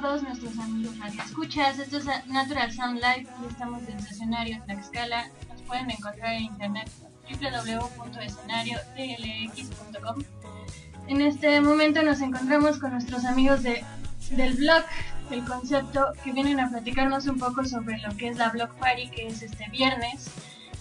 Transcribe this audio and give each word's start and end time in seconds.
Todos 0.00 0.22
nuestros 0.22 0.56
amigos 0.58 0.98
Radio 0.98 1.22
Escuchas. 1.24 1.78
Esto 1.80 1.96
es 1.98 2.06
Natural 2.26 2.72
Sound 2.72 3.00
Live 3.00 3.26
y 3.42 3.46
estamos 3.46 3.82
en 3.88 3.98
escenario 3.98 4.62
Tlaxcala. 4.64 5.28
Nos 5.48 5.60
pueden 5.62 5.90
encontrar 5.90 6.34
en 6.34 6.42
internet 6.42 6.88
www.escenariodlx.com. 7.28 10.22
En 11.08 11.20
este 11.20 11.60
momento 11.60 12.04
nos 12.04 12.20
encontramos 12.20 12.78
con 12.78 12.92
nuestros 12.92 13.24
amigos 13.24 13.64
de, 13.64 13.84
del 14.30 14.54
blog, 14.54 14.84
del 15.30 15.44
concepto, 15.44 16.12
que 16.22 16.30
vienen 16.32 16.60
a 16.60 16.70
platicarnos 16.70 17.26
un 17.26 17.38
poco 17.38 17.64
sobre 17.64 17.98
lo 17.98 18.16
que 18.16 18.28
es 18.28 18.36
la 18.36 18.50
Blog 18.50 18.72
Party, 18.76 19.10
que 19.10 19.26
es 19.26 19.42
este 19.42 19.68
viernes 19.70 20.30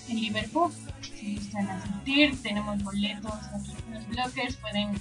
en 0.09 0.17
Liverpool. 0.17 0.71
Si 1.01 1.37
gustan 1.37 1.67
asistir, 1.69 2.39
tenemos 2.43 2.83
boletos 2.83 3.33
aquí 3.33 3.73
los 3.91 4.07
bloggers, 4.09 4.57
pueden 4.57 4.91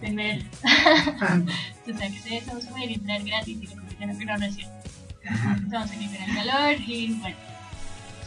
tener 0.00 0.42
sus 1.86 2.00
accesos, 2.00 2.66
pueden 2.66 2.90
entrar 2.90 3.22
gratis 3.22 3.58
y 3.62 3.66
recoger 3.66 4.08
no, 4.08 4.24
no, 4.24 4.38
no 4.38 4.46
es 4.46 4.54
cierto. 4.54 4.74
Estamos 5.22 5.90
en 5.92 6.02
el 6.02 6.34
calor 6.34 6.80
y 6.86 7.14
bueno, 7.14 7.36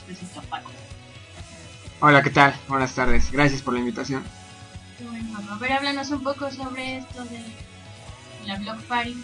después 0.08 0.46
Paco. 0.50 0.72
Hola, 2.02 2.22
¿qué 2.22 2.30
tal? 2.30 2.54
Buenas 2.68 2.94
tardes. 2.94 3.32
Gracias 3.32 3.62
por 3.62 3.74
la 3.74 3.80
invitación. 3.80 4.24
Bueno, 5.10 5.38
a 5.50 5.58
ver, 5.58 5.74
háblanos 5.74 6.10
un 6.12 6.24
poco 6.24 6.52
sobre 6.52 6.98
esto 6.98 7.24
de 7.26 7.42
la 8.46 8.58
Blog 8.58 8.82
Party. 8.84 9.24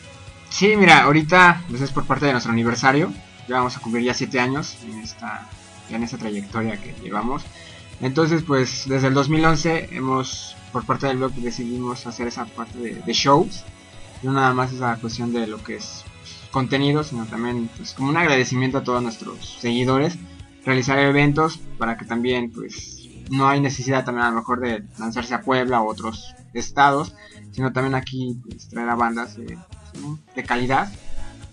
Sí, 0.49 0.75
mira, 0.77 1.03
ahorita 1.03 1.63
pues 1.69 1.81
es 1.81 1.91
por 1.91 2.05
parte 2.05 2.25
de 2.25 2.31
nuestro 2.31 2.51
aniversario. 2.51 3.11
Ya 3.47 3.57
vamos 3.57 3.75
a 3.75 3.79
cumplir 3.79 4.03
ya 4.05 4.13
siete 4.13 4.39
años 4.39 4.77
en 4.83 4.99
esta, 4.99 5.47
ya 5.89 5.97
en 5.97 6.03
esta 6.03 6.17
trayectoria 6.17 6.77
que 6.81 6.93
llevamos. 7.01 7.43
Entonces, 8.01 8.43
pues 8.43 8.85
desde 8.87 9.07
el 9.07 9.13
2011 9.13 9.89
hemos, 9.91 10.55
por 10.71 10.85
parte 10.85 11.07
del 11.07 11.17
blog, 11.17 11.33
decidimos 11.33 12.05
hacer 12.07 12.27
esa 12.27 12.45
parte 12.45 12.77
de, 12.77 13.13
shows. 13.13 13.63
No 14.23 14.33
nada 14.33 14.53
más 14.53 14.73
esa 14.73 14.95
cuestión 14.97 15.33
de 15.33 15.47
lo 15.47 15.61
que 15.63 15.75
es 15.75 16.03
pues, 16.19 16.49
contenido, 16.51 17.03
sino 17.03 17.25
también 17.25 17.69
pues, 17.77 17.93
como 17.93 18.09
un 18.09 18.17
agradecimiento 18.17 18.79
a 18.79 18.83
todos 18.83 19.01
nuestros 19.01 19.57
seguidores. 19.59 20.17
Realizar 20.65 20.97
eventos 20.99 21.59
para 21.77 21.97
que 21.97 22.05
también, 22.05 22.51
pues, 22.51 23.07
no 23.29 23.47
hay 23.47 23.61
necesidad 23.61 24.03
también 24.03 24.27
a 24.27 24.29
lo 24.31 24.37
mejor 24.37 24.59
de 24.59 24.83
lanzarse 24.99 25.33
a 25.33 25.41
Puebla 25.41 25.81
o 25.81 25.89
otros 25.89 26.35
estados, 26.53 27.15
sino 27.51 27.71
también 27.71 27.95
aquí 27.95 28.39
pues, 28.47 28.67
traer 28.69 28.89
a 28.89 28.95
bandas 28.95 29.37
de 29.37 30.43
calidad 30.43 30.91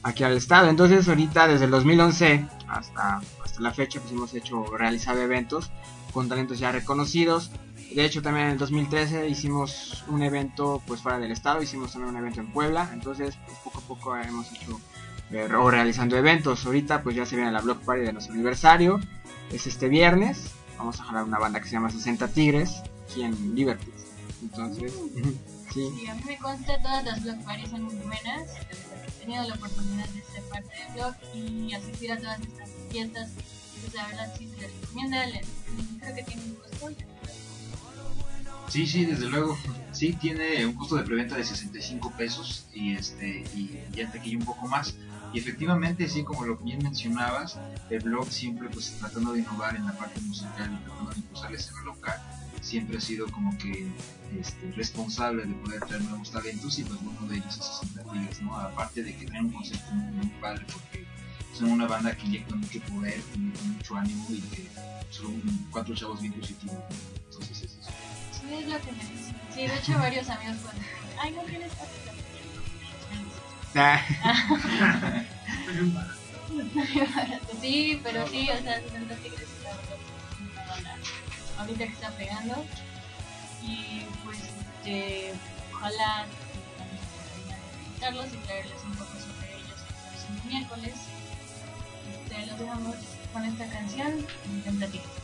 aquí 0.02 0.24
al 0.24 0.36
estado. 0.36 0.68
Entonces, 0.68 1.08
ahorita 1.08 1.48
desde 1.48 1.66
el 1.66 1.70
2011 1.70 2.46
hasta, 2.68 3.20
hasta 3.52 3.62
la 3.62 3.72
fecha, 3.74 4.00
pues 4.00 4.12
hemos 4.12 4.32
hecho 4.32 4.64
realizado 4.76 5.20
eventos 5.20 5.70
con 6.14 6.26
talentos 6.26 6.58
ya 6.58 6.72
reconocidos. 6.72 7.50
De 7.94 8.06
hecho, 8.06 8.22
también 8.22 8.46
en 8.46 8.52
el 8.52 8.58
2013 8.58 9.28
hicimos 9.28 10.04
un 10.08 10.22
evento 10.22 10.82
pues 10.86 11.02
fuera 11.02 11.18
del 11.18 11.30
estado, 11.30 11.62
hicimos 11.62 11.92
también 11.92 12.14
un 12.14 12.16
evento 12.16 12.40
en 12.40 12.50
Puebla. 12.50 12.88
Entonces, 12.94 13.36
pues, 13.44 13.58
poco 13.58 13.78
a 13.78 13.82
poco 13.82 14.16
hemos 14.16 14.50
hecho 14.52 14.80
eh, 15.30 15.48
o 15.54 15.70
realizando 15.70 16.16
eventos. 16.16 16.64
Ahorita 16.64 17.02
pues 17.02 17.14
ya 17.14 17.26
se 17.26 17.36
viene 17.36 17.52
la 17.52 17.60
Block 17.60 17.82
Party 17.82 18.06
de 18.06 18.14
nuestro 18.14 18.32
aniversario. 18.32 18.98
Es 19.50 19.66
este 19.66 19.90
viernes. 19.90 20.52
Vamos 20.78 20.98
a 21.00 21.04
jalar 21.04 21.24
una 21.24 21.38
banda 21.38 21.60
que 21.60 21.66
se 21.66 21.72
llama 21.72 21.90
60 21.90 22.28
Tigres 22.28 22.82
aquí 23.04 23.22
en 23.22 23.54
Liberty. 23.54 23.92
Entonces, 24.40 24.94
sí. 25.72 25.88
sí. 25.98 26.06
a 26.06 26.14
mí 26.14 26.22
me 26.26 26.38
consta 26.38 26.80
todas 26.80 27.04
las 27.04 27.22
Block 27.22 27.42
Parties 27.44 27.70
son 27.70 27.82
muy 27.82 27.94
buenas. 27.94 28.50
He 29.06 29.20
tenido 29.20 29.44
la 29.44 29.54
oportunidad 29.54 30.08
de 30.08 30.22
ser 30.22 30.42
parte 30.44 30.74
del 30.74 30.94
blog 30.94 31.14
y 31.34 31.74
asistir 31.74 32.12
a 32.12 32.18
todas 32.18 32.40
estas 32.40 32.70
fiestas. 32.90 33.30
Pues 33.80 33.94
la 33.94 34.06
verdad 34.06 34.34
sí 34.36 34.48
se 34.48 34.60
les 34.60 34.80
recomienda. 34.80 35.26
Les, 35.26 35.46
creo 36.00 36.14
que 36.14 36.22
tiene 36.22 36.42
un 36.42 36.54
costo. 36.54 37.04
Sí, 38.68 38.86
sí, 38.86 39.04
desde 39.04 39.28
luego. 39.28 39.56
Sí, 39.92 40.14
tiene 40.14 40.64
un 40.64 40.74
costo 40.74 40.96
de 40.96 41.02
preventa 41.02 41.36
de 41.36 41.44
65 41.44 42.12
pesos 42.16 42.66
y 42.72 42.94
este 42.94 43.44
y 43.54 43.78
ya 43.94 44.10
te 44.10 44.18
aquí 44.18 44.34
un 44.34 44.44
poco 44.44 44.66
más. 44.66 44.94
Y 45.32 45.38
efectivamente, 45.38 46.08
sí, 46.08 46.24
como 46.24 46.44
lo 46.44 46.56
bien 46.56 46.82
mencionabas, 46.82 47.58
el 47.88 48.00
blog 48.00 48.30
siempre 48.30 48.68
pues 48.68 48.94
tratando 48.98 49.32
de 49.32 49.40
innovar 49.40 49.74
en 49.76 49.86
la 49.86 49.92
parte 49.92 50.20
musical 50.20 50.70
y 50.72 50.84
tratando 50.84 51.10
de 51.10 51.16
impulsar 51.16 51.50
la 51.50 51.56
escena 51.56 51.82
local, 51.84 52.20
siempre 52.60 52.98
ha 52.98 53.00
sido 53.00 53.26
como 53.30 53.56
que 53.58 53.90
este, 54.38 54.70
responsable 54.72 55.44
de 55.44 55.54
poder 55.54 55.80
traer 55.80 56.02
nuevos 56.02 56.30
talentos 56.30 56.78
y 56.78 56.84
pues 56.84 57.00
uno 57.00 57.28
de 57.28 57.36
ellos 57.36 57.58
es 57.58 57.64
60 57.64 58.12
Tigres, 58.12 58.42
¿no? 58.42 58.56
Aparte 58.56 59.02
de 59.02 59.12
que 59.12 59.24
tienen 59.24 59.46
un 59.46 59.52
concepto 59.52 59.92
muy, 59.92 60.12
muy 60.12 60.26
padre 60.40 60.66
porque 60.70 61.06
son 61.54 61.70
una 61.70 61.86
banda 61.86 62.14
que 62.14 62.26
inyecta 62.26 62.54
mucho 62.54 62.80
poder, 62.80 63.20
con 63.32 63.52
mucho 63.74 63.96
ánimo 63.96 64.26
y 64.30 64.40
que 64.40 64.68
son 65.10 65.40
cuatro 65.70 65.94
chavos 65.94 66.20
bien 66.20 66.32
positivos. 66.34 66.76
Entonces 67.30 67.62
es 67.62 67.72
eso. 67.72 67.90
Sí, 68.32 68.54
es 68.54 68.68
lo 68.68 68.80
que 68.80 68.92
me 68.92 68.98
dicen. 68.98 69.36
Sí, 69.54 69.60
de 69.66 69.76
hecho 69.76 69.98
varios 69.98 70.28
amigos 70.28 70.56
cuando 70.62 70.82
ay, 71.20 71.32
no 71.32 71.42
tienes 71.42 71.72
Sí, 77.60 78.00
pero 78.02 78.26
sí, 78.28 78.50
o 78.50 78.62
sea, 78.62 78.80
60 78.80 79.14
Tigres 79.16 79.40
está 79.40 79.70
una 80.52 80.64
banda 80.66 80.96
ahorita 81.58 81.78
que 81.86 81.92
está 81.92 82.10
pegando. 82.10 82.64
Y 83.62 84.02
pues, 84.24 84.38
este, 84.38 85.32
ojalá 85.72 86.26
y 88.02 88.36
traerles 88.46 88.82
un 88.84 88.96
poco 88.96 89.12
sobre 89.12 89.54
ellos 89.56 89.80
el 89.88 90.08
próximo 90.08 90.50
miércoles. 90.50 90.94
Este, 92.12 92.46
los 92.46 92.58
dejamos 92.58 92.96
con 93.32 93.44
esta 93.44 93.66
canción, 93.68 94.26
Contemplativo. 94.44 95.04
Thank 95.04 95.21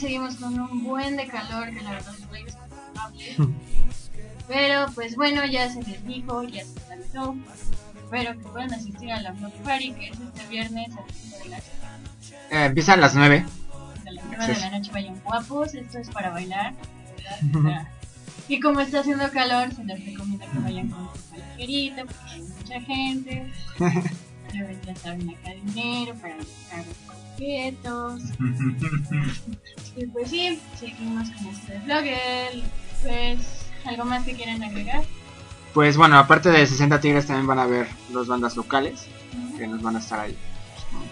seguimos 0.00 0.36
con 0.36 0.58
un 0.58 0.84
buen 0.84 1.16
de 1.16 1.26
calor 1.26 1.70
que 1.70 1.80
la 1.82 1.90
verdad 1.92 2.14
es 2.14 3.38
muy. 3.38 3.54
Pero 4.48 4.86
pues 4.94 5.14
bueno, 5.14 5.44
ya 5.46 5.70
se 5.70 5.82
les 5.82 6.04
dijo, 6.04 6.42
ya 6.44 6.64
se 6.64 6.74
calentó. 6.88 7.36
Espero 8.02 8.32
que 8.32 8.48
puedan 8.48 8.74
asistir 8.74 9.12
a 9.12 9.20
la 9.20 9.30
Block 9.32 9.54
Party 9.58 9.92
que 9.92 10.08
es 10.08 10.18
este 10.18 10.46
viernes 10.48 10.90
a 10.96 11.00
las 11.02 11.14
5 11.14 11.36
de 11.44 11.48
la 11.50 11.58
Eh, 12.50 12.64
empieza 12.66 12.94
a 12.94 12.96
las 12.96 13.14
9. 13.14 13.44
a 14.06 14.10
las 14.10 14.24
9 14.26 14.54
de 14.54 14.60
la 14.60 14.70
noche. 14.70 14.90
Vayan 14.92 15.20
guapos, 15.20 15.74
esto 15.74 15.98
es 15.98 16.10
para 16.10 16.30
bailar. 16.30 16.74
Y 18.48 18.58
como 18.58 18.80
está 18.80 18.98
haciendo 18.98 19.30
calor, 19.30 19.72
se 19.72 19.84
les 19.84 20.04
recomienda 20.04 20.44
que 20.50 20.58
vayan 20.58 20.88
con 20.88 21.08
su 21.14 21.36
ligerita 21.36 22.04
porque 22.04 22.30
hay 22.32 22.42
mucha 22.42 22.80
gente. 22.80 23.52
Luego 24.54 24.80
ya 24.84 24.96
saben 24.96 25.30
acá 25.30 25.52
dinero 25.54 26.16
para 26.16 26.34
buscar 26.34 26.84
objetos. 27.40 28.22
Y 29.96 30.06
pues 30.06 30.30
sí, 30.30 30.58
seguimos 30.78 31.28
con 31.30 31.46
este 31.48 31.78
vlog. 31.80 32.04
Pues, 33.02 33.66
¿algo 33.84 34.04
más 34.04 34.24
que 34.24 34.34
quieran 34.34 34.62
agregar? 34.62 35.02
Pues 35.74 35.96
bueno, 35.96 36.16
aparte 36.16 36.48
de 36.48 36.64
60 36.64 37.00
Tigres 37.00 37.26
también 37.26 37.48
van 37.48 37.58
a 37.58 37.64
haber 37.64 37.88
dos 38.10 38.28
bandas 38.28 38.56
locales 38.56 39.06
que 39.58 39.66
nos 39.66 39.82
van 39.82 39.96
a 39.96 39.98
estar 39.98 40.20
ahí 40.20 40.36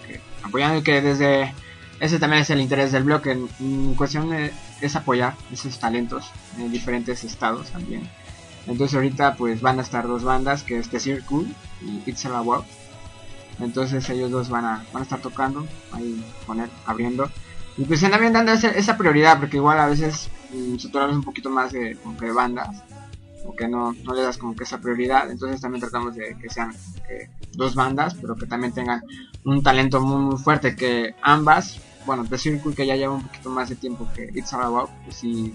pues, 0.07 0.21
apoyando 0.41 0.77
y 0.77 0.81
que 0.81 1.01
desde 1.01 1.53
ese 1.99 2.19
también 2.19 2.43
es 2.43 2.49
el 2.49 2.61
interés 2.61 2.93
del 2.93 3.03
blog 3.03 3.27
en, 3.27 3.49
en 3.59 3.95
cuestión 3.95 4.29
de, 4.29 4.53
es 4.81 4.95
apoyar 4.95 5.35
esos 5.51 5.77
talentos 5.77 6.31
en 6.57 6.71
diferentes 6.71 7.23
estados 7.25 7.69
también 7.69 8.09
entonces 8.65 8.95
ahorita 8.95 9.35
pues 9.35 9.61
van 9.61 9.79
a 9.79 9.81
estar 9.81 10.07
dos 10.07 10.23
bandas 10.23 10.63
que 10.63 10.79
es 10.79 10.89
The 10.89 10.99
Circle 10.99 11.47
y 11.81 12.09
It's 12.09 12.25
All 12.25 12.35
About 12.35 12.65
entonces 13.59 14.09
ellos 14.09 14.31
dos 14.31 14.49
van 14.49 14.65
a, 14.65 14.85
van 14.93 15.01
a 15.01 15.03
estar 15.03 15.19
tocando 15.19 15.67
ahí 15.91 16.23
él 16.49 16.69
abriendo 16.85 17.29
y 17.79 17.85
pues 17.85 18.01
también 18.01 18.33
dando 18.33 18.51
esa, 18.51 18.71
esa 18.71 18.97
prioridad 18.97 19.39
porque 19.39 19.55
igual 19.55 19.79
a 19.79 19.87
veces 19.87 20.29
mm, 20.53 20.77
saturamos 20.77 21.15
un 21.15 21.23
poquito 21.23 21.49
más 21.49 21.71
de, 21.71 21.97
bandas 22.35 22.83
o 23.45 23.55
que 23.55 23.69
no, 23.69 23.93
no 24.03 24.13
le 24.13 24.21
das 24.21 24.37
como 24.37 24.53
que 24.53 24.65
esa 24.65 24.79
prioridad. 24.79 25.31
Entonces 25.31 25.61
también 25.61 25.79
tratamos 25.79 26.13
de 26.13 26.37
que 26.37 26.49
sean 26.49 26.75
que 27.07 27.29
dos 27.53 27.75
bandas, 27.75 28.15
pero 28.15 28.35
que 28.35 28.45
también 28.47 28.73
tengan 28.73 29.01
un 29.45 29.63
talento 29.63 30.01
muy, 30.01 30.21
muy 30.21 30.37
fuerte, 30.37 30.75
que 30.75 31.15
ambas, 31.21 31.79
bueno, 32.05 32.25
The 32.25 32.37
Circle 32.37 32.75
que 32.75 32.85
ya 32.85 32.97
lleva 32.97 33.13
un 33.13 33.23
poquito 33.23 33.49
más 33.49 33.69
de 33.69 33.77
tiempo 33.77 34.09
que 34.13 34.29
It's 34.35 34.51
All 34.51 34.63
About, 34.63 34.89
pues 35.05 35.15
sí 35.15 35.53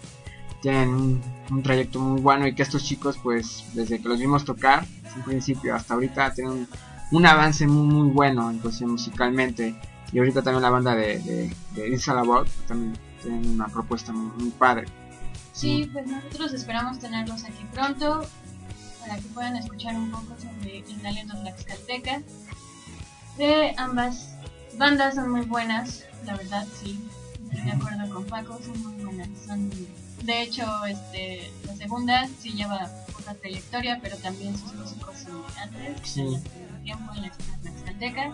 tienen 0.62 0.88
un, 0.88 1.22
un 1.50 1.62
trayecto 1.62 2.00
muy 2.00 2.22
bueno 2.22 2.46
y 2.46 2.54
que 2.54 2.62
estos 2.62 2.84
chicos 2.84 3.18
pues 3.22 3.64
desde 3.74 4.00
que 4.00 4.08
los 4.08 4.18
vimos 4.18 4.46
tocar, 4.46 4.86
un 5.14 5.22
principio 5.24 5.74
hasta 5.74 5.92
ahorita 5.92 6.32
tienen 6.32 6.52
un, 6.54 6.68
un 7.14 7.26
avance 7.26 7.66
muy 7.66 7.86
muy 7.86 8.08
bueno 8.10 8.50
en 8.50 8.58
cuestión 8.58 8.90
musicalmente 8.90 9.74
y 10.12 10.18
ahorita 10.18 10.42
también 10.42 10.62
la 10.62 10.70
banda 10.70 10.94
de, 10.96 11.18
de, 11.20 11.54
de 11.74 12.02
About 12.08 12.48
también 12.66 12.98
tienen 13.22 13.48
una 13.50 13.68
propuesta 13.68 14.12
muy, 14.12 14.30
muy 14.36 14.50
padre. 14.50 14.86
Sí, 15.52 15.88
pues 15.92 16.06
nosotros 16.06 16.52
esperamos 16.52 16.98
tenerlos 16.98 17.44
aquí 17.44 17.64
pronto 17.72 18.24
para 19.00 19.16
que 19.16 19.28
puedan 19.28 19.56
escuchar 19.56 19.94
un 19.94 20.10
poco 20.10 20.34
sobre 20.40 20.78
el 20.78 21.02
talento 21.02 21.36
tlaxcalteca. 21.40 22.22
De 23.38 23.74
ambas 23.76 24.34
bandas 24.76 25.14
son 25.14 25.30
muy 25.30 25.42
buenas, 25.42 26.04
la 26.26 26.36
verdad, 26.36 26.66
sí. 26.80 27.00
Estoy 27.44 27.64
de 27.64 27.72
acuerdo 27.72 28.12
con 28.12 28.24
Paco, 28.24 28.58
son 28.64 28.82
muy 28.82 29.04
buenas. 29.04 29.28
Son, 29.46 29.70
de 30.22 30.42
hecho, 30.42 30.64
este, 30.86 31.50
la 31.66 31.76
segunda 31.76 32.28
sí 32.40 32.52
lleva 32.52 32.90
poca 33.12 33.34
trayectoria, 33.34 34.00
pero 34.02 34.16
también 34.16 34.56
sus 34.58 34.74
músicos 34.74 35.14
son 35.18 35.42
antes, 35.60 36.08
Sí. 36.08 36.38
Tiempo 36.84 37.12
en 37.14 37.22
la 37.22 37.26
escena 37.28 37.58
tlaxcalteca. 37.62 38.32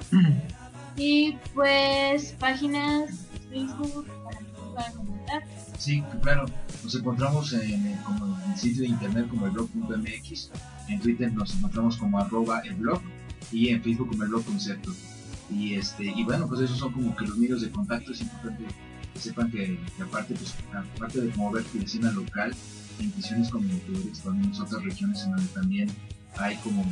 Y 0.97 1.37
pues 1.55 2.35
páginas, 2.39 3.27
Facebook, 3.49 4.07
para 4.25 4.39
que 4.39 4.45
puedan 4.75 4.93
comentar. 4.95 5.43
Sí, 5.79 6.03
claro. 6.23 6.47
Nos 6.83 6.95
encontramos 6.95 7.53
en, 7.53 7.87
el- 7.87 7.99
como 8.03 8.39
en 8.45 8.51
el 8.53 8.59
sitio 8.59 8.83
de 8.83 8.89
internet 8.89 9.29
como 9.29 9.47
el 9.47 9.53
blog.mx. 9.53 10.51
En 10.89 11.01
Twitter 11.01 11.33
nos 11.33 11.55
encontramos 11.55 11.97
como 11.97 12.19
arroba 12.19 12.61
el 12.61 12.75
blog 12.75 13.01
y 13.53 13.69
en 13.69 13.83
Facebook 13.83 14.09
como 14.09 14.25
el 14.25 14.29
blog 14.31 14.45
concepto. 14.45 14.93
Y 15.51 15.75
este 15.75 16.05
y 16.05 16.25
bueno, 16.25 16.47
pues 16.49 16.61
esos 16.63 16.79
son 16.79 16.93
como 16.93 17.15
que 17.17 17.27
los 17.27 17.37
medios 17.39 17.63
de 17.63 17.71
contacto. 17.71 18.13
Es 18.13 18.21
importante 18.21 18.65
que 19.15 19.19
sepan 19.21 19.51
que, 19.51 19.79
que 19.97 20.03
aparte, 20.03 20.35
pues, 20.35 20.55
aparte 20.97 21.21
de 21.21 21.29
promover 21.29 21.65
tu 21.65 21.79
escena 21.79 22.11
local, 22.13 22.55
en 22.99 23.13
misiones 23.17 23.49
como 23.51 23.65
expandir 24.09 24.53
en 24.55 24.61
otras 24.63 24.83
regiones 24.85 25.23
en 25.25 25.31
donde 25.33 25.47
también 25.49 25.89
hay 26.37 26.57
como 26.57 26.85